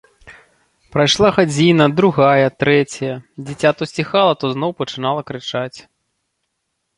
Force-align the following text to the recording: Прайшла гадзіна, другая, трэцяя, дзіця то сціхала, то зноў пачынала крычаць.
Прайшла 0.93 1.29
гадзіна, 1.35 1.85
другая, 1.99 2.47
трэцяя, 2.63 3.15
дзіця 3.45 3.69
то 3.83 3.89
сціхала, 3.91 4.33
то 4.45 4.51
зноў 4.55 4.71
пачынала 4.81 5.21
крычаць. 5.29 5.77